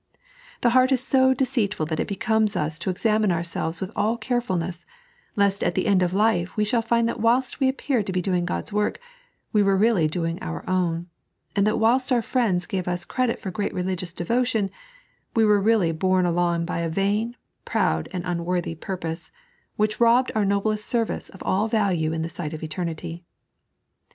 The 0.61 0.71
heart 0.71 0.91
is 0.91 1.05
so 1.05 1.31
deceitful 1.35 1.85
that 1.85 1.99
it 1.99 2.07
becomes 2.07 2.55
us 2.55 2.79
to 2.79 2.89
examine 2.89 3.29
ouradvee 3.29 3.79
with 3.79 3.91
all 3.95 4.17
carefulness, 4.17 4.83
lest 5.35 5.63
at 5.63 5.75
the 5.75 5.85
end 5.85 6.01
of 6.01 6.11
life 6.11 6.57
we 6.57 6.65
shall 6.65 6.81
find 6.81 7.07
that 7.07 7.19
whilst 7.19 7.59
we 7.59 7.69
appeared 7.69 8.07
to 8.07 8.11
be 8.11 8.19
doing 8.19 8.43
God's 8.43 8.73
work, 8.73 8.99
we 9.53 9.61
were 9.61 9.77
really 9.77 10.07
doing 10.07 10.39
our 10.41 10.67
own; 10.67 11.05
and 11.55 11.67
that 11.67 11.77
whilst 11.77 12.11
our 12.11 12.23
friends 12.23 12.65
gave 12.65 12.87
us 12.87 13.05
credit 13.05 13.39
for 13.39 13.51
great 13.51 13.75
religious 13.75 14.11
devotion, 14.11 14.71
we 15.35 15.45
were 15.45 15.61
really 15.61 15.91
borne 15.91 16.25
along 16.25 16.65
by 16.65 16.79
a 16.79 16.89
vain, 16.89 17.35
proud, 17.63 18.09
and 18.11 18.23
unworthy 18.25 18.73
purpose, 18.73 19.31
which 19.75 19.99
robbed 19.99 20.31
our 20.33 20.45
noblest 20.45 20.87
service 20.87 21.29
of 21.29 21.43
all 21.43 21.67
value 21.67 22.11
in 22.11 22.23
the 22.23 22.27
sight 22.27 22.53
of 22.55 22.63
eternity. 22.63 23.23